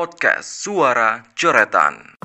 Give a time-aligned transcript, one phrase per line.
[0.00, 2.16] Podcast Suara Coretan.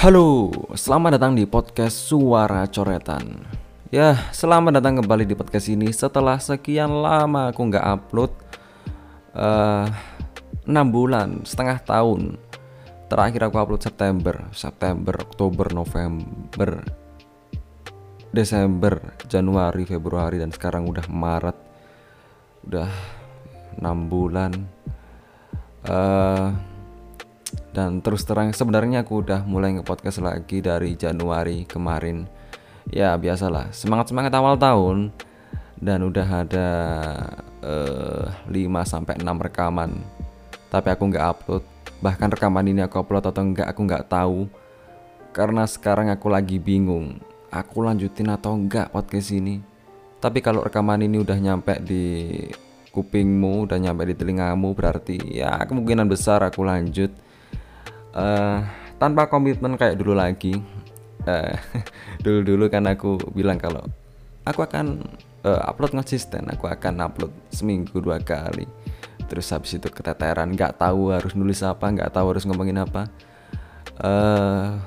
[0.00, 3.65] Halo, selamat datang di podcast Suara Coretan.
[3.94, 8.34] Ya, selamat datang kembali di podcast ini setelah sekian lama aku nggak upload
[9.30, 9.86] uh,
[10.66, 12.34] 6 bulan, setengah tahun.
[13.06, 16.82] Terakhir aku upload September, September, Oktober, November,
[18.34, 18.98] Desember,
[19.30, 21.58] Januari, Februari dan sekarang udah Maret.
[22.66, 22.90] Udah
[23.78, 24.50] 6 bulan.
[25.86, 26.50] Uh,
[27.70, 32.45] dan terus terang sebenarnya aku udah mulai nge-podcast lagi dari Januari kemarin
[32.90, 33.70] ya biasalah.
[33.74, 35.10] Semangat semangat awal tahun.
[35.76, 36.68] Dan udah ada
[37.60, 38.56] uh, 5
[38.88, 39.92] sampai 6 rekaman.
[40.72, 41.64] Tapi aku nggak upload.
[42.00, 44.48] Bahkan rekaman ini aku upload atau enggak aku nggak tahu.
[45.36, 47.20] Karena sekarang aku lagi bingung.
[47.52, 49.60] Aku lanjutin atau enggak podcast ini?
[50.16, 52.04] Tapi kalau rekaman ini udah nyampe di
[52.96, 57.12] kupingmu udah nyampe di telingamu berarti ya kemungkinan besar aku lanjut.
[58.16, 58.64] Uh,
[58.96, 60.56] tanpa komitmen kayak dulu lagi
[61.26, 61.54] uh,
[62.24, 63.82] dulu-dulu kan aku bilang kalau
[64.46, 65.02] aku akan
[65.42, 68.66] uh, upload konsisten aku akan upload seminggu dua kali.
[69.26, 73.10] Terus habis itu keteteran nggak tahu harus nulis apa nggak tahu harus ngomongin apa.
[73.96, 74.78] Uh,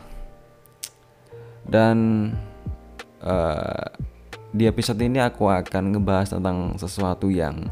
[1.68, 1.98] dan
[3.22, 3.86] uh,
[4.50, 7.70] di episode ini aku akan ngebahas tentang sesuatu yang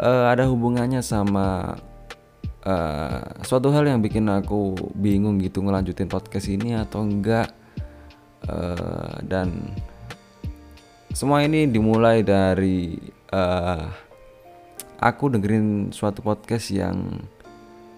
[0.00, 1.76] uh, ada hubungannya sama
[2.64, 7.52] uh, suatu hal yang bikin aku bingung gitu ngelanjutin podcast ini atau enggak.
[8.40, 9.52] Uh, dan
[11.12, 12.96] semua ini dimulai dari
[13.32, 13.84] uh,
[15.00, 17.20] aku dengerin suatu podcast yang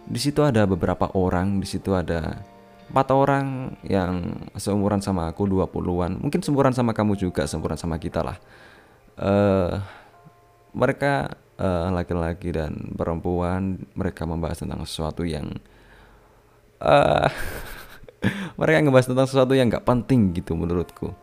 [0.03, 2.43] di situ ada beberapa orang di situ ada
[2.91, 8.21] empat orang yang seumuran sama aku 20-an mungkin seumuran sama kamu juga seumuran sama kita
[8.27, 8.39] lah.
[9.15, 9.79] Uh,
[10.73, 15.63] mereka eh, laki-laki dan perempuan mereka membahas tentang sesuatu yang
[16.83, 17.31] uh,
[18.61, 21.15] mereka ngebahas tentang sesuatu yang nggak penting gitu menurutku.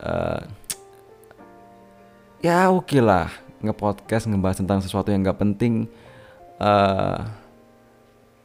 [0.00, 0.40] Uh,
[2.40, 3.28] ya oke okay lah
[3.60, 5.84] ngepodcast ngebahas tentang sesuatu yang nggak penting.
[6.60, 7.20] Uh,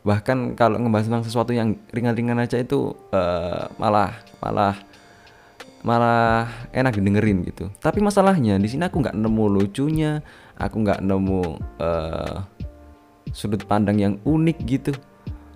[0.06, 4.76] bahkan kalau ngebahas tentang sesuatu yang ringan-ringan aja itu uh, malah malah
[5.86, 7.70] malah enak didengerin gitu.
[7.82, 10.22] Tapi masalahnya di sini aku nggak nemu lucunya
[10.60, 12.44] aku nggak nemu uh,
[13.36, 14.92] sudut pandang yang unik gitu.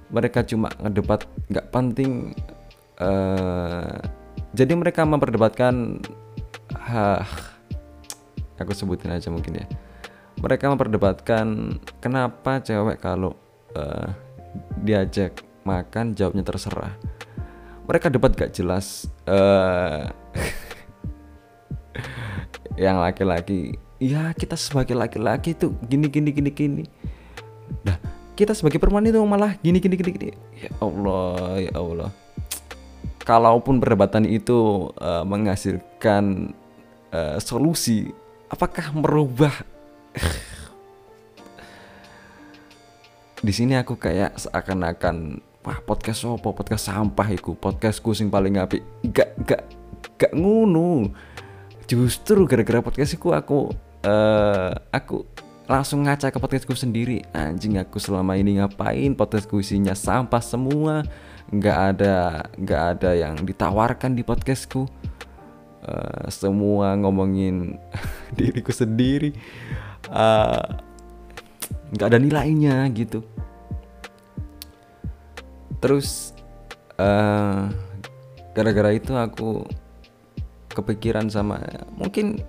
[0.10, 2.34] Mereka cuma ngedebat nggak penting
[2.98, 4.02] uh,
[4.50, 6.02] jadi mereka memperdebatkan
[6.74, 7.22] ha,
[8.58, 9.66] aku sebutin aja mungkin ya.
[10.40, 13.36] Mereka memperdebatkan kenapa cewek kalau
[13.76, 14.10] uh,
[14.82, 16.96] diajak makan jawabnya terserah.
[17.86, 20.10] Mereka debat gak jelas uh,
[22.84, 26.84] yang laki-laki ya kita sebagai laki-laki itu gini gini gini gini.
[27.84, 28.00] Nah
[28.34, 30.32] kita sebagai perempuan itu malah gini gini gini gini.
[30.56, 32.10] Ya Allah ya Allah.
[33.28, 36.56] Kalaupun perdebatan itu uh, menghasilkan
[37.14, 38.10] uh, solusi
[38.48, 39.54] apakah merubah?
[43.46, 47.54] Di sini aku kayak seakan-akan wah podcast apa podcast sampah iku?
[47.54, 48.82] Podcastku sing paling api
[49.12, 49.64] gak gak
[50.16, 51.12] gak ngunu
[51.90, 53.74] justru gara-gara podcastku aku
[54.06, 55.26] uh, aku
[55.70, 57.22] langsung ngaca ke podcastku sendiri.
[57.36, 59.14] Anjing aku selama ini ngapain?
[59.14, 61.06] Podcastku isinya sampah semua.
[61.50, 64.90] Nggak ada nggak ada yang ditawarkan di podcastku.
[65.80, 67.80] Uh, semua ngomongin
[68.38, 69.34] diriku sendiri.
[70.10, 70.66] Uh,
[71.96, 73.22] nggak ada nilainya gitu.
[75.80, 76.36] Terus
[77.00, 77.72] uh,
[78.52, 79.64] gara-gara itu aku
[80.74, 81.64] kepikiran sama
[81.96, 82.44] mungkin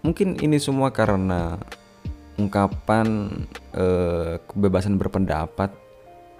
[0.00, 1.60] mungkin ini semua karena
[2.40, 3.06] ungkapan
[3.76, 5.72] eh, kebebasan berpendapat.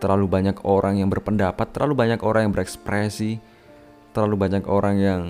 [0.00, 3.36] Terlalu banyak orang yang berpendapat terlalu banyak orang yang berekspresi
[4.10, 5.22] terlalu banyak orang yang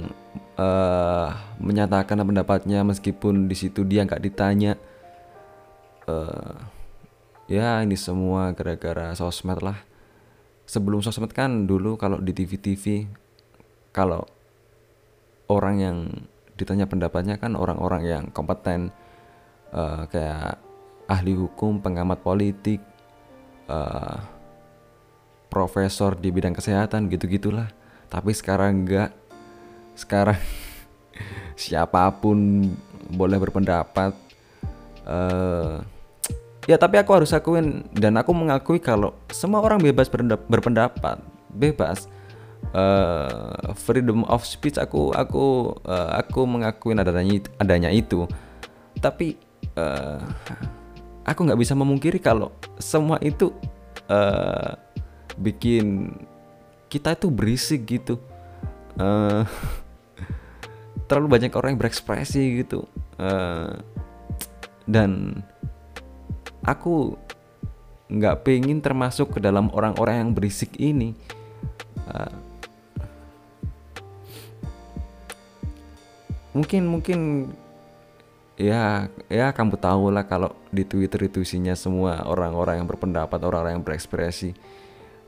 [0.57, 1.29] eh,
[1.61, 4.79] menyatakan pendapatnya meskipun di situ dia nggak ditanya.
[6.09, 6.55] Eh,
[7.51, 9.79] ya ini semua gara-gara sosmed lah.
[10.65, 13.11] Sebelum sosmed kan dulu kalau di TV-TV
[13.91, 14.23] kalau
[15.51, 15.99] orang yang
[16.61, 18.93] ditanya pendapatnya kan orang-orang yang kompeten
[19.73, 20.61] uh, kayak
[21.09, 22.85] ahli hukum, pengamat politik,
[23.73, 24.21] uh,
[25.49, 27.73] profesor di bidang kesehatan gitu-gitulah.
[28.13, 29.11] Tapi sekarang enggak.
[29.97, 30.39] Sekarang
[31.57, 32.69] siapa pun
[33.11, 34.15] boleh berpendapat
[35.11, 35.83] eh
[36.69, 40.07] ya tapi aku harus akuin dan aku mengakui kalau semua orang bebas
[40.47, 41.19] berpendapat
[41.51, 42.07] bebas
[42.71, 48.31] eh freedom of speech aku aku eh, aku mengakui adanya adanya itu.
[48.99, 49.35] Tapi
[49.75, 50.21] eh
[51.27, 53.51] aku nggak bisa memungkiri kalau semua itu
[54.07, 54.75] eh
[55.39, 56.15] bikin
[56.91, 58.19] kita itu berisik gitu.
[58.99, 59.43] Eh
[61.11, 62.87] terlalu banyak orang yang berekspresi gitu.
[63.19, 63.75] Eh,
[64.87, 65.43] dan
[66.63, 67.19] aku
[68.11, 71.15] nggak pengen termasuk ke dalam orang-orang yang berisik ini
[76.51, 77.21] mungkin mungkin
[78.61, 83.81] ya ya kamu tahu lah kalau di Twitter itu isinya semua orang-orang yang berpendapat orang-orang
[83.81, 84.53] yang berekspresi.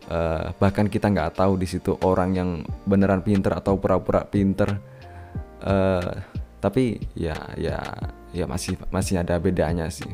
[0.03, 2.51] Eh, bahkan kita nggak tahu di situ orang yang
[2.85, 4.77] beneran pinter atau pura-pura pinter.
[5.65, 6.13] Eh,
[6.61, 7.81] tapi ya ya
[8.35, 10.11] ya masih masih ada bedanya sih.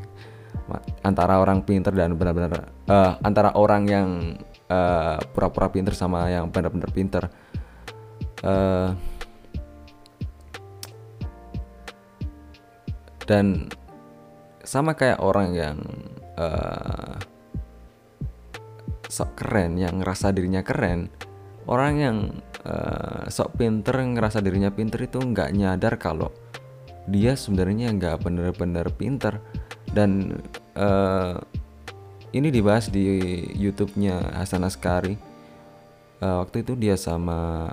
[1.00, 4.08] Antara orang pinter dan benar-benar eh, antara orang yang
[5.32, 7.24] pura-pura pinter sama yang benar-benar pinter.
[8.44, 8.88] Eh,
[13.28, 13.68] dan
[14.64, 15.76] sama kayak orang yang
[16.40, 17.16] eh,
[19.08, 21.12] sok keren yang ngerasa dirinya keren
[21.68, 22.16] orang yang
[22.64, 26.32] eh, sok pinter ngerasa dirinya pinter itu nggak nyadar kalau
[27.08, 29.40] dia sebenarnya nggak bener-bener pinter.
[29.88, 30.40] Dan
[30.76, 31.36] eh,
[32.36, 33.08] ini dibahas di
[33.56, 35.16] YouTube-nya Hasan Askari.
[36.20, 37.72] Eh, waktu itu dia sama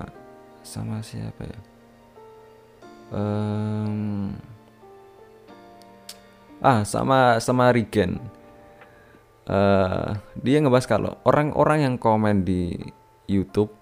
[0.63, 1.59] sama siapa ya?
[3.13, 4.33] Em,
[6.63, 8.19] ah sama sama Regen
[9.45, 10.09] eh
[10.41, 12.73] dia ngebahas kalau orang-orang yang komen di
[13.29, 13.73] YouTube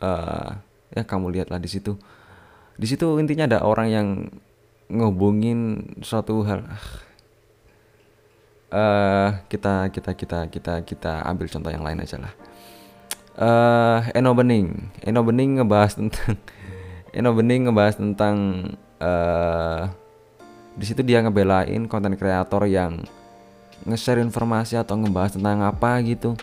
[0.00, 0.52] eh
[0.94, 1.96] ya kamu lihatlah di situ.
[2.78, 4.08] Di situ intinya ada orang yang
[4.88, 6.64] ngehubungin suatu hal.
[8.68, 12.32] Eh kita kita kita kita kita ambil contoh yang lain aja lah.
[13.38, 14.92] Eh Eno Bening.
[15.04, 16.36] Eno Bening ngebahas tentang
[17.16, 18.36] Eno Bening ngebahas tentang
[19.00, 19.82] eh
[20.78, 23.02] di situ dia ngebelain konten kreator yang
[23.82, 26.38] nge-share informasi atau ngebahas tentang apa gitu.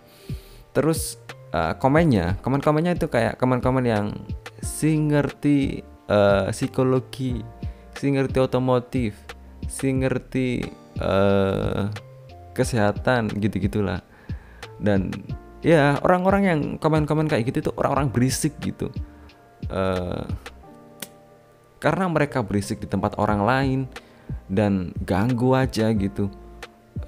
[0.75, 1.15] Terus
[1.55, 4.05] eh, komennya komen-komennya itu kayak komen-komen yang
[4.59, 5.79] si ngerti
[6.11, 7.39] eh, psikologi
[7.95, 9.15] si ngerti otomotif
[9.71, 10.67] si ngerti
[10.99, 11.81] eh,
[12.51, 14.03] kesehatan gitu gitulah
[14.79, 15.11] dan
[15.63, 18.91] ya orang-orang yang komen-komen kayak gitu itu orang-orang berisik gitu.
[19.71, 20.25] Eh,
[21.79, 23.79] karena mereka berisik di tempat orang lain
[24.49, 26.29] dan ganggu aja gitu.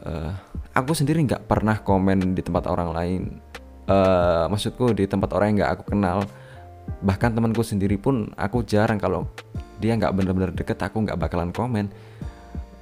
[0.06, 0.32] Eh,
[0.74, 3.22] aku sendiri nggak pernah komen di tempat orang lain.
[3.88, 6.20] Eh, maksudku di tempat orang yang nggak aku kenal.
[7.04, 9.28] Bahkan temanku sendiri pun aku jarang kalau
[9.78, 11.88] dia nggak bener-bener deket aku nggak bakalan komen.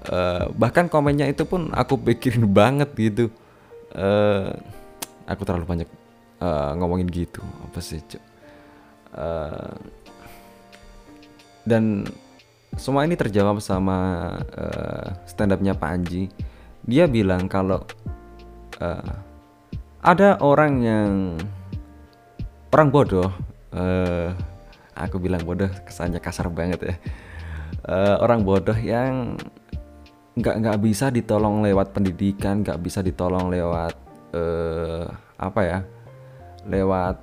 [0.05, 3.29] Eh, bahkan komennya itu pun aku pikirin banget gitu.
[3.95, 4.49] Eh,
[5.27, 5.89] aku terlalu banyak
[6.41, 7.41] eh, ngomongin gitu.
[7.69, 7.99] Apa sih?
[9.15, 9.73] Eh,
[11.65, 12.05] dan
[12.75, 16.27] semua ini terjawab sama eh, stand up-nya Pak Anji.
[16.83, 17.81] Dia bilang kalau
[18.79, 19.13] eh,
[20.03, 21.11] ada orang yang
[22.75, 23.31] orang bodoh
[23.71, 24.29] eh,
[24.95, 26.95] aku bilang bodoh kesannya kasar banget ya.
[27.87, 29.39] Eh, orang bodoh yang
[30.35, 33.95] nggak nggak bisa ditolong lewat pendidikan nggak bisa ditolong lewat
[34.35, 35.07] eh,
[35.39, 35.79] apa ya
[36.67, 37.17] lewat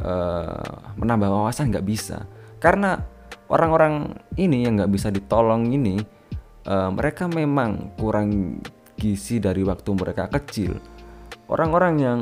[0.00, 2.22] eh, menambah wawasan nggak bisa.
[2.62, 3.13] Karena
[3.48, 6.00] orang-orang ini yang nggak bisa ditolong ini
[6.64, 8.60] eh, mereka memang kurang
[8.94, 10.78] gizi dari waktu mereka kecil.
[11.50, 12.20] Orang-orang yang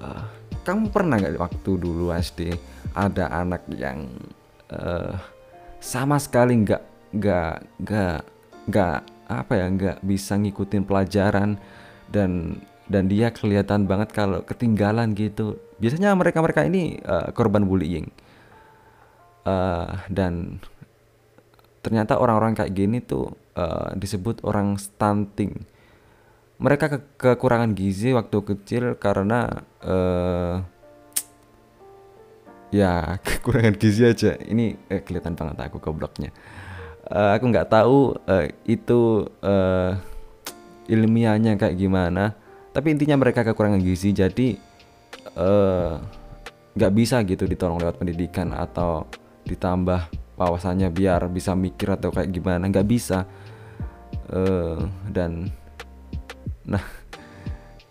[0.00, 0.24] eh,
[0.64, 2.56] kamu pernah nggak waktu dulu SD
[2.96, 4.08] ada anak yang
[4.72, 5.14] eh,
[5.82, 6.82] sama sekali nggak
[7.14, 7.54] nggak
[7.84, 8.20] nggak
[8.64, 11.60] nggak apa ya nggak bisa ngikutin pelajaran
[12.08, 15.60] dan dan dia kelihatan banget kalau ketinggalan gitu.
[15.80, 18.23] Biasanya mereka mereka ini eh, korban bullying
[19.44, 20.56] Eh, dan
[21.84, 25.52] ternyata orang-orang kayak gini tuh eh, disebut orang stunting.
[26.56, 29.52] Mereka ke- kekurangan gizi waktu kecil karena
[29.84, 30.64] eh,
[32.80, 32.92] ya
[33.28, 34.32] kekurangan gizi aja.
[34.40, 36.32] Ini eh, kelihatan banget aku gobloknya.
[37.04, 39.92] Eh, aku nggak tahu eh, itu eh,
[40.88, 42.36] ilmiahnya kayak gimana
[42.76, 44.60] tapi intinya mereka kekurangan gizi jadi
[46.74, 49.08] nggak bisa gitu ditolong lewat pendidikan atau
[49.44, 52.66] ditambah wawasannya biar bisa mikir atau kayak gimana.
[52.66, 53.28] Nggak bisa.
[54.32, 54.80] Eh,
[55.12, 55.52] dan
[56.64, 56.80] nah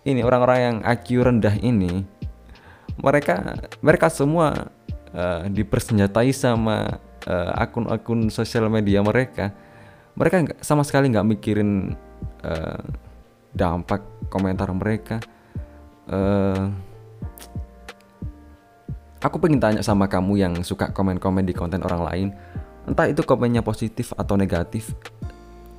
[0.01, 2.01] ini orang-orang yang IQ rendah ini
[2.97, 4.69] mereka mereka semua
[5.13, 9.53] eh, dipersenjatai sama eh, akun-akun sosial media mereka.
[10.13, 11.93] Mereka sama sekali nggak mikirin
[12.43, 12.81] eh,
[13.53, 15.21] dampak komentar mereka.
[16.09, 16.92] Eh,
[19.23, 22.27] aku pengen tanya sama kamu yang suka komen-komen di konten orang lain.
[22.83, 24.91] Entah itu komennya positif atau negatif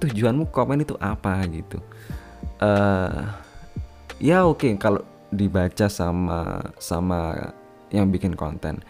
[0.01, 1.79] tujuanmu komen itu apa gitu.
[2.61, 3.23] Eh
[4.21, 7.53] ya oke kalau dibaca sama sama
[7.93, 8.81] yang bikin konten.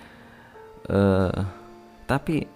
[0.86, 1.34] Eh
[2.06, 2.46] tapi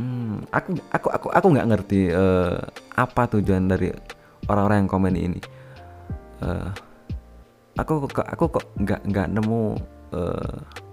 [0.00, 2.58] hmm, aku aku aku aku nggak ngerti eh,
[2.96, 3.92] apa tujuan dari
[4.48, 5.40] orang-orang yang komen ini.
[6.40, 6.70] Eh,
[7.76, 9.64] aku aku kok nggak nggak nemu
[10.16, 10.83] eh,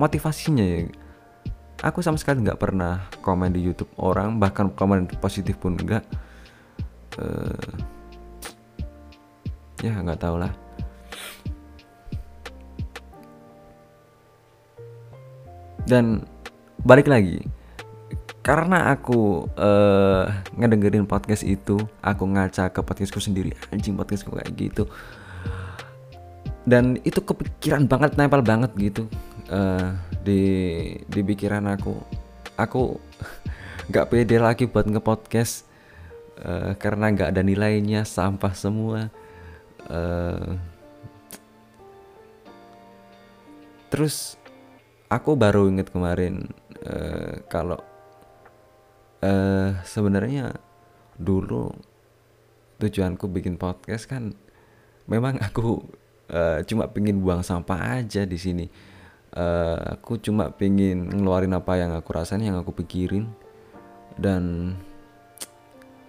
[0.00, 0.88] motivasinya ya.
[1.84, 6.04] Aku sama sekali nggak pernah komen di YouTube orang bahkan komen positif pun enggak
[7.18, 7.74] Eh,
[9.82, 10.52] ya nggak tahu lah.
[15.90, 16.22] Dan
[16.86, 17.42] balik lagi
[18.40, 20.24] karena aku eh
[20.56, 24.86] ngedengerin podcast itu aku ngaca ke podcastku sendiri anjing podcastku kayak gitu.
[26.62, 29.10] Dan itu kepikiran banget nempel banget gitu
[29.50, 29.88] eh
[30.22, 30.42] di
[31.10, 31.94] di pikiran aku
[32.54, 32.82] aku
[33.90, 35.66] nggak pede lagi buat ngepodcast
[36.40, 39.10] eh karena nggak ada nilainya sampah semua.
[39.90, 40.54] Eh
[43.90, 44.38] terus
[45.10, 46.46] aku baru inget kemarin
[46.86, 47.82] eh, kalau
[49.20, 50.54] eh sebenarnya
[51.18, 51.74] dulu
[52.80, 54.32] tujuanku bikin podcast kan
[55.10, 55.82] memang aku
[56.30, 58.66] eh, cuma pingin buang sampah aja di sini
[59.30, 63.30] Eh, aku cuma pingin ngeluarin apa yang aku rasain yang aku pikirin.
[64.18, 64.74] Dan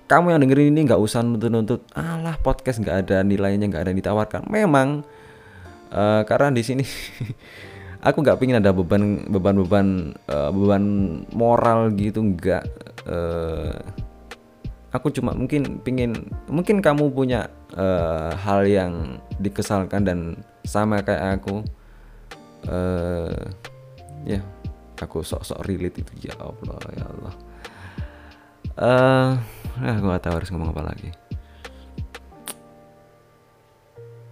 [0.10, 4.02] kamu yang dengerin ini nggak usah nuntut-nuntut alah podcast nggak ada nilainya nggak ada yang
[4.02, 4.42] ditawarkan.
[4.50, 5.06] Memang
[5.94, 6.84] eh, karena di sini
[8.08, 9.88] aku nggak pingin ada beban beban beban
[10.26, 10.84] eh, beban
[11.32, 12.64] moral gitu nggak
[13.06, 13.78] eh,
[14.92, 17.48] aku cuma mungkin pingin mungkin kamu punya
[17.78, 20.20] eh, hal yang dikesalkan dan
[20.66, 21.62] sama kayak aku
[22.70, 23.42] eh
[24.26, 24.42] ya
[25.02, 27.34] aku sok-sok relate itu ya Allah ya Allah.
[28.78, 29.32] Eh
[29.82, 31.10] ya gue gak tahu harus ngomong apa lagi.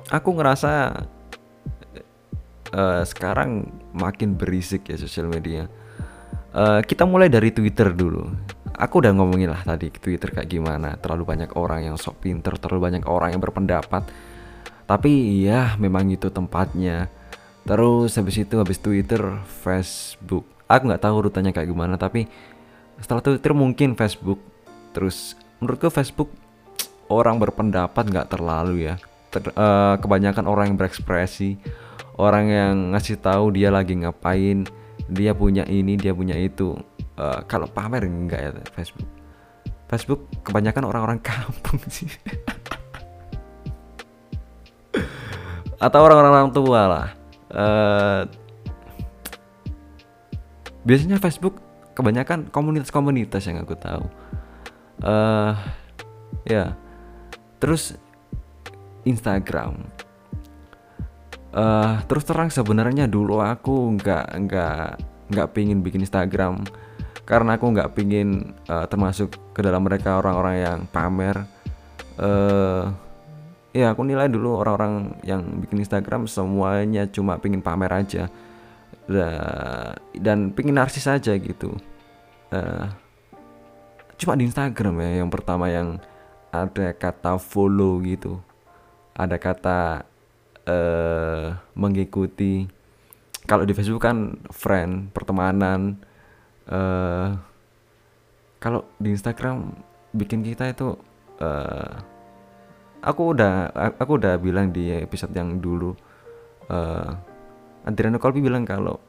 [0.10, 1.06] Aku ngerasa
[2.74, 5.66] eh, sekarang makin berisik ya sosial media.
[6.54, 8.26] Eh, kita mulai dari Twitter dulu.
[8.80, 10.98] Aku udah ngomongin lah tadi Twitter kayak gimana.
[10.98, 14.06] Terlalu banyak orang yang sok pinter terlalu banyak orang yang berpendapat.
[14.90, 17.10] Tapi ya memang itu tempatnya
[17.70, 19.22] terus habis itu habis Twitter
[19.62, 20.42] Facebook.
[20.66, 22.26] Aku nggak tahu urutannya kayak gimana tapi
[22.98, 24.42] setelah Twitter mungkin Facebook.
[24.90, 26.34] Terus menurutku Facebook
[27.14, 28.98] orang berpendapat nggak terlalu ya.
[29.30, 31.62] Ter- eh, kebanyakan orang yang berekspresi
[32.18, 34.66] orang yang ngasih tahu dia lagi ngapain
[35.06, 36.74] dia punya ini dia punya itu.
[37.22, 39.06] Eh, kalau pamer enggak ya Facebook.
[39.86, 42.10] Facebook kebanyakan orang-orang kampung sih.
[45.78, 47.19] Atau orang-orang tua lah
[47.50, 48.22] Eh,
[50.86, 51.58] biasanya Facebook
[51.98, 54.06] kebanyakan komunitas-komunitas yang aku tahu.
[55.02, 55.54] Eh
[56.46, 56.78] ya
[57.58, 57.98] terus
[59.04, 59.82] Instagram.
[61.50, 64.88] Eh terus terang sebenarnya dulu aku nggak nggak
[65.34, 66.66] nggak pingin bikin Instagram
[67.26, 71.38] karena aku nggak pingin eh, termasuk ke dalam mereka orang-orang yang pamer.
[72.22, 73.09] Eh
[73.70, 78.28] ya aku nilai dulu orang-orang yang bikin Instagram semuanya cuma pingin pamer aja.
[79.10, 81.74] Da- dan pingin narsis aja gitu.
[82.54, 82.86] Eh,
[84.18, 86.02] cuma di Instagram ya yang pertama yang
[86.50, 88.42] ada kata follow gitu.
[89.14, 89.80] Ada kata
[90.66, 92.66] eh mengikuti.
[93.50, 95.98] Kalau di Facebook kan friend pertemanan.
[96.70, 97.30] Eh
[98.60, 99.74] kalau di Instagram
[100.14, 100.98] bikin kita itu
[101.42, 102.19] eh
[103.00, 105.96] aku udah aku udah bilang di episode yang dulu
[106.70, 107.10] eh
[107.88, 109.00] Adriano Colby bilang kalau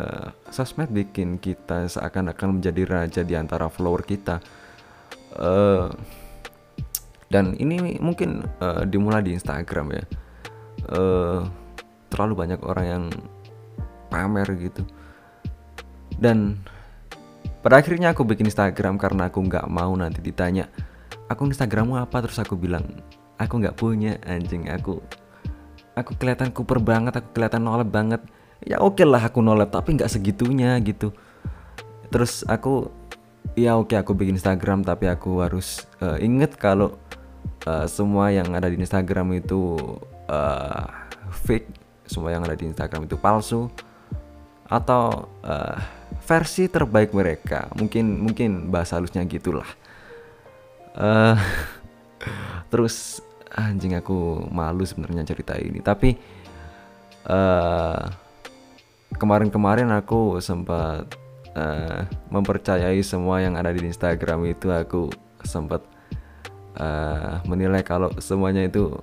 [0.00, 4.40] eh, sosmed bikin kita seakan-akan menjadi raja di antara follower kita.
[5.36, 5.88] Eh
[7.30, 10.04] dan ini mungkin eh, dimulai di Instagram ya.
[10.94, 11.40] Eh
[12.10, 13.04] terlalu banyak orang yang
[14.10, 14.82] pamer gitu.
[16.16, 16.58] Dan
[17.60, 20.70] pada akhirnya aku bikin Instagram karena aku nggak mau nanti ditanya
[21.28, 22.24] akun Instagrammu apa?
[22.24, 22.88] Terus aku bilang
[23.40, 24.68] aku nggak punya anjing.
[24.68, 25.00] Aku
[25.96, 28.20] aku kelihatan kuper banget aku kelihatan nolep banget.
[28.60, 31.16] Ya oke lah aku nolep tapi nggak segitunya gitu.
[32.12, 32.92] Terus aku
[33.56, 37.00] ya oke aku bikin Instagram tapi aku harus eh, inget kalau
[37.64, 39.80] eh, semua yang ada di Instagram itu
[40.28, 40.84] eh,
[41.48, 41.80] fake.
[42.04, 43.72] Semua yang ada di Instagram itu palsu.
[44.68, 45.80] Atau eh,
[46.20, 47.72] versi terbaik mereka.
[47.72, 49.66] Mungkin mungkin bahasa halusnya gitulah.
[50.90, 51.38] Uh,
[52.70, 53.22] terus
[53.54, 55.82] anjing aku malu sebenarnya cerita ini.
[55.82, 56.14] Tapi
[57.26, 58.02] uh,
[59.18, 61.06] kemarin-kemarin aku sempat
[61.54, 64.70] uh, mempercayai semua yang ada di Instagram itu.
[64.70, 65.10] Aku
[65.42, 65.82] sempat
[66.78, 68.94] uh, menilai kalau semuanya itu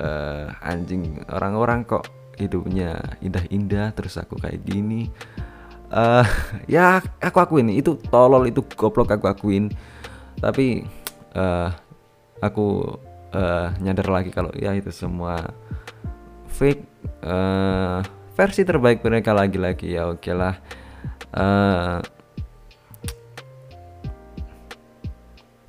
[0.00, 1.20] uh, anjing.
[1.28, 5.08] Orang-orang kok hidupnya indah-indah terus aku kayak gini.
[5.92, 6.26] Uh,
[6.66, 7.70] ya aku akuin.
[7.72, 9.68] Itu tolol itu goblok aku akuin.
[10.36, 10.84] Tapi
[11.36, 11.72] uh,
[12.40, 12.96] aku
[13.32, 15.54] uh, nyadar lagi kalau ya itu semua
[16.52, 16.84] fake
[17.24, 18.04] uh,
[18.36, 19.96] versi terbaik mereka lagi-lagi.
[19.96, 20.54] Ya oke lah.
[21.32, 21.98] Uh,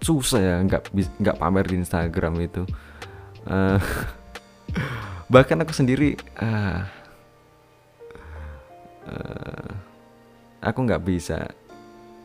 [0.03, 2.63] susah ya nggak nggak pamer di Instagram itu.
[3.47, 3.79] Uh,
[5.33, 6.87] bahkan aku sendiri uh,
[9.07, 9.69] uh,
[10.63, 11.51] aku nggak bisa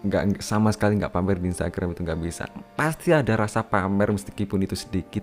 [0.02, 2.44] nggak sama sekali nggak pamer di Instagram itu nggak bisa.
[2.74, 5.22] Pasti ada rasa pamer meskipun itu sedikit.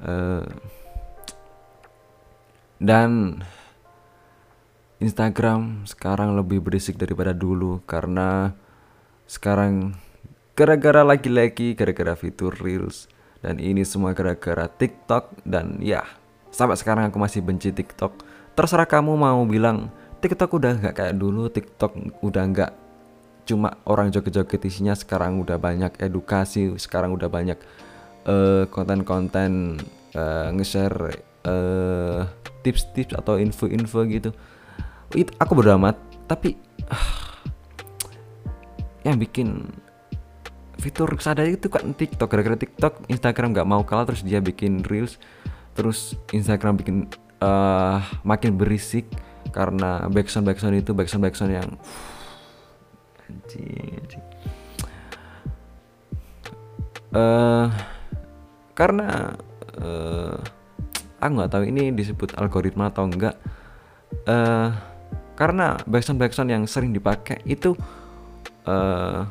[0.00, 0.44] Uh,
[2.76, 3.40] dan
[5.00, 8.56] Instagram sekarang lebih berisik daripada dulu karena
[9.28, 9.96] sekarang
[10.56, 13.08] gara-gara lagi-lagi gara-gara fitur reels
[13.44, 16.04] dan ini semua gara-gara TikTok dan ya
[16.48, 18.24] sampai sekarang aku masih benci TikTok.
[18.56, 19.92] Terserah kamu mau bilang
[20.24, 21.92] TikTok udah nggak kayak dulu TikTok
[22.24, 22.72] udah nggak
[23.46, 27.56] cuma orang joget-joget isinya sekarang udah banyak edukasi sekarang udah banyak
[28.26, 29.78] uh, konten-konten
[30.18, 32.26] uh, nge-share uh,
[32.66, 34.30] tips-tips atau info-info gitu.
[35.14, 35.94] Itu aku beramat
[36.26, 36.58] tapi
[36.90, 37.14] uh,
[39.06, 39.70] yang bikin
[40.82, 42.26] fitur sadar itu kan TikTok.
[42.26, 45.16] Gara-gara TikTok Instagram nggak mau kalah terus dia bikin reels
[45.78, 47.06] terus Instagram bikin
[47.38, 49.06] uh, makin berisik
[49.52, 51.68] karena backsound backsound itu backsound backsound yang
[53.28, 54.24] anjing, anjing.
[57.16, 57.70] Uh,
[58.76, 59.34] karena
[59.80, 60.36] uh,
[61.16, 63.40] aku nggak tahu ini disebut algoritma atau enggak
[64.28, 64.68] uh,
[65.32, 67.72] karena backsound backsound yang sering dipakai itu
[68.68, 69.24] uh,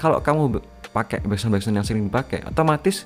[0.00, 0.64] kalau kamu
[0.96, 3.04] pakai backsound backsound yang sering dipakai otomatis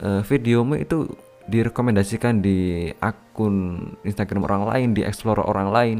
[0.00, 1.04] uh, videomu itu
[1.46, 5.98] direkomendasikan di akun Instagram orang lain, di explore orang lain.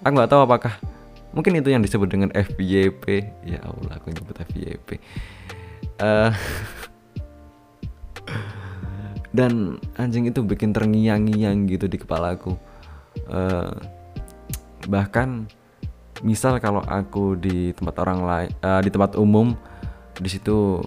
[0.00, 0.74] Aku nggak tahu apakah
[1.32, 3.04] mungkin itu yang disebut dengan FYP.
[3.46, 4.98] Ya Allah, aku nyebut FYP.
[6.00, 6.32] Uh, eh,
[9.36, 12.56] dan anjing itu bikin terngiang-ngiang gitu di kepalaku.
[13.30, 13.70] Uh,
[14.88, 15.46] bahkan
[16.24, 19.54] misal kalau aku di tempat orang lain, uh, di tempat umum,
[20.20, 20.82] di situ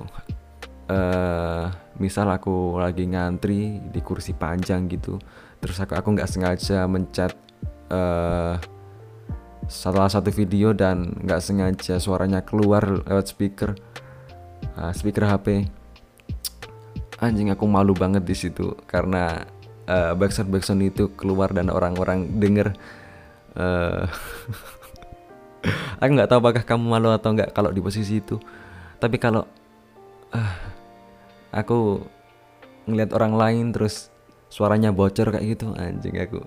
[0.89, 1.65] uh,
[1.97, 5.21] misal aku lagi ngantri di kursi panjang gitu
[5.61, 7.33] terus aku aku nggak sengaja mencet
[7.93, 8.57] uh,
[9.71, 13.75] salah satu video dan nggak sengaja suaranya keluar lewat speaker
[14.75, 15.67] uh, speaker HP
[17.23, 19.47] anjing aku malu banget di situ karena
[19.87, 22.75] uh, backsound backsound itu keluar dan orang-orang denger.
[23.53, 24.07] Uh,
[26.01, 28.39] aku nggak tahu apakah kamu malu atau nggak kalau di posisi itu.
[28.99, 29.47] Tapi kalau
[30.35, 30.53] uh,
[31.51, 32.03] aku
[32.87, 34.11] ngeliat orang lain terus
[34.51, 36.43] suaranya bocor kayak gitu anjing aku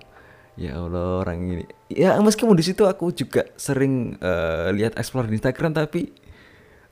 [0.57, 1.65] ya Allah orang ini.
[1.87, 6.11] Ya meskipun di situ aku juga sering uh, lihat explore di Instagram tapi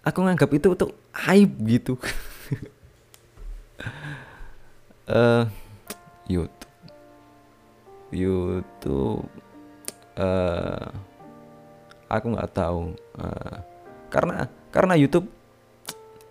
[0.06, 0.93] aku nganggap itu tuh
[1.34, 1.97] aib gitu.
[5.10, 5.49] Uh,
[6.34, 6.69] YouTube.
[8.13, 9.28] YouTube
[10.15, 10.88] uh,
[12.08, 13.58] aku nggak tahu uh,
[14.08, 15.28] karena karena YouTube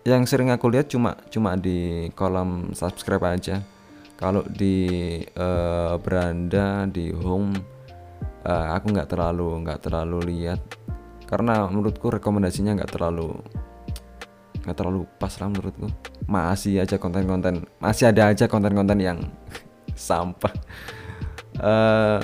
[0.04, 3.64] yang sering aku lihat cuma cuma di kolom subscribe aja
[4.14, 7.50] kalau di uh, beranda di home
[8.46, 10.60] uh, aku nggak terlalu nggak terlalu lihat.
[11.26, 13.34] Karena menurutku rekomendasinya nggak terlalu
[14.62, 15.90] nggak terlalu pas lah menurutku.
[16.30, 19.18] Masih aja konten-konten masih ada aja konten-konten yang
[19.98, 20.54] sampah.
[21.58, 22.22] Uh,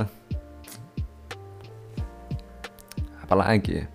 [3.26, 3.86] apalagi ya?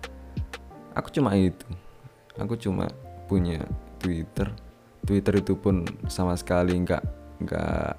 [0.92, 1.64] Aku cuma itu.
[2.36, 2.92] Aku cuma
[3.24, 3.64] punya
[3.96, 4.52] Twitter.
[5.06, 7.92] Twitter itu pun sama sekali nggak nggak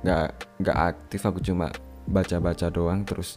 [0.00, 0.28] nggak
[0.64, 1.68] nggak aktif aku cuma
[2.08, 3.36] baca-baca doang terus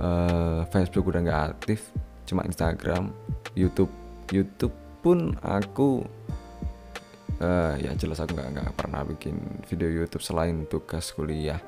[0.00, 1.88] uh, Facebook udah nggak aktif
[2.28, 3.10] cuma Instagram
[3.56, 3.90] YouTube
[4.28, 6.04] YouTube pun aku
[7.40, 11.58] uh, ya jelas aku nggak nggak pernah bikin video YouTube selain tugas kuliah.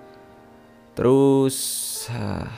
[0.93, 1.57] Terus
[2.13, 2.51] uh,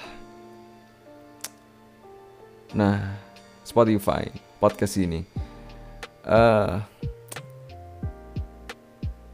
[2.72, 3.20] nah
[3.62, 5.22] Spotify podcast ini
[6.24, 6.80] uh,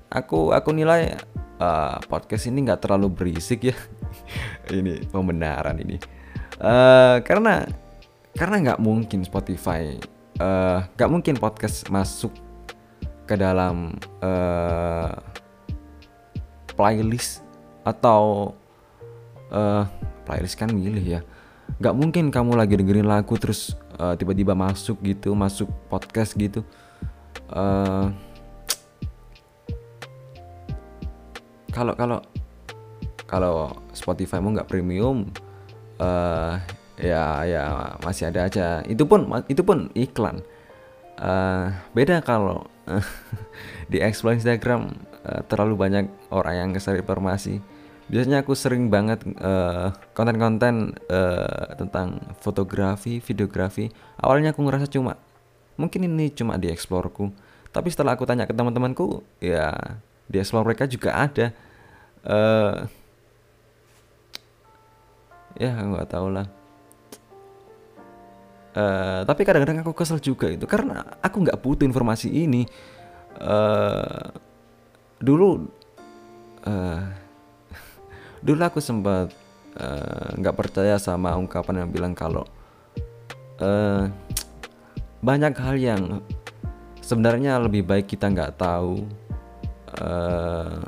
[0.08, 1.16] aku aku nilai
[1.60, 3.76] uh, podcast ini nggak terlalu berisik ya.
[4.68, 5.96] Ini pembenaran ini.
[6.58, 7.64] Uh, karena
[8.34, 9.98] karena nggak mungkin Spotify
[10.38, 12.30] eh, nggak uh, mungkin podcast masuk
[13.28, 15.12] ke dalam uh,
[16.72, 17.44] playlist
[17.82, 18.54] atau
[19.50, 19.84] uh,
[20.24, 21.20] playlist kan milih ya.
[21.78, 26.64] Nggak mungkin kamu lagi dengerin lagu terus uh, tiba-tiba masuk gitu masuk podcast gitu.
[27.48, 28.12] Uh,
[31.78, 32.18] kalau
[33.28, 35.28] kalau Spotify mau nggak premium
[36.00, 36.56] uh,
[36.98, 38.66] ya ya masih ada aja.
[38.88, 40.42] Itu pun itu pun iklan.
[41.18, 42.70] Uh, beda kalau
[43.92, 44.94] di explore Instagram
[45.26, 47.60] uh, terlalu banyak orang yang nge informasi.
[48.08, 49.20] Biasanya aku sering banget
[50.16, 53.92] konten-konten uh, uh, tentang fotografi videografi.
[54.24, 55.20] Awalnya aku ngerasa cuma
[55.78, 57.30] mungkin ini cuma di exploreku
[57.70, 59.72] tapi setelah aku tanya ke teman-temanku ya
[60.26, 61.54] di explore mereka juga ada
[62.28, 62.86] uh,
[65.58, 66.46] ya nggak tahu lah.
[68.78, 72.68] Uh, tapi kadang-kadang aku kesel juga itu karena aku nggak butuh informasi ini.
[73.38, 74.30] Uh,
[75.18, 75.66] dulu
[76.62, 77.02] uh,
[78.46, 79.34] dulu aku sempat
[80.38, 82.46] nggak uh, percaya sama ungkapan yang bilang kalau
[83.62, 84.06] uh,
[85.18, 86.02] banyak hal yang
[87.02, 89.02] sebenarnya lebih baik kita nggak tahu.
[89.98, 90.84] Uh,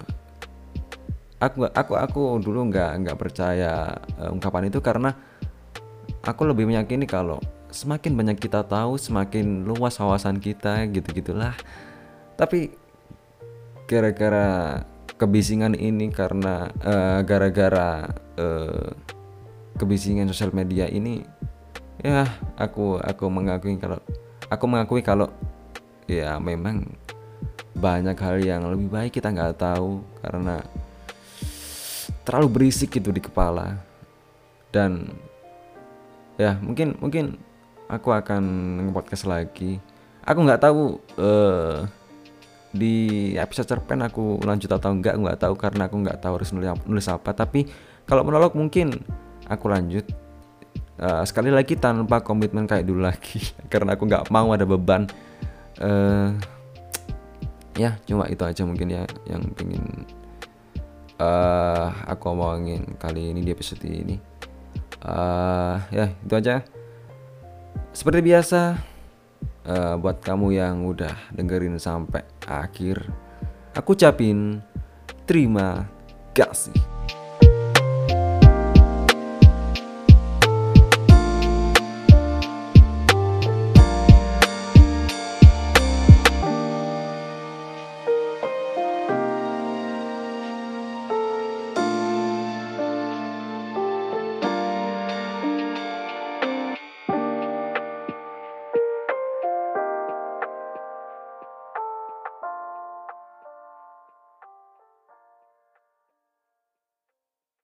[1.40, 5.16] aku aku aku dulu nggak nggak percaya uh, ungkapan itu karena
[6.20, 7.40] aku lebih meyakini kalau
[7.72, 11.57] semakin banyak kita tahu semakin luas wawasan kita gitu gitulah
[12.37, 12.76] tapi
[13.88, 14.85] gara-gara
[15.16, 18.05] kebisingan ini karena uh, gara-gara
[18.37, 18.92] uh,
[19.81, 21.24] kebisingan sosial media ini
[22.05, 22.29] ya
[22.61, 24.00] aku aku mengakui kalau
[24.53, 25.33] aku mengakui kalau
[26.05, 26.85] ya memang
[27.76, 30.61] banyak hal yang lebih baik kita nggak tahu karena
[32.30, 33.74] terlalu berisik gitu di kepala.
[34.70, 35.10] Dan
[36.38, 37.34] ya mungkin mungkin
[37.90, 38.42] aku akan
[38.86, 39.82] nge-podcast lagi.
[40.22, 41.82] Aku nggak tahu uh,
[42.70, 46.70] di episode cerpen aku lanjut atau enggak nggak tahu karena aku nggak tahu harus nulis,
[46.86, 47.34] nulis apa.
[47.34, 47.66] Tapi
[48.06, 48.94] kalau monolog mungkin
[49.50, 50.06] aku lanjut.
[51.00, 53.40] Uh, sekali lagi tanpa komitmen kayak dulu lagi
[53.72, 55.10] karena aku nggak mau ada beban.
[55.82, 56.36] Uh,
[57.74, 60.04] ya cuma itu aja mungkin ya yang pengen
[61.20, 64.16] uh, aku omongin kali ini di episode ini.
[65.04, 66.64] Uh, ya itu aja.
[67.92, 68.80] Seperti biasa
[69.68, 73.04] uh, buat kamu yang udah dengerin sampai akhir
[73.74, 74.59] aku ucapin
[75.26, 75.87] terima
[76.35, 76.74] kasih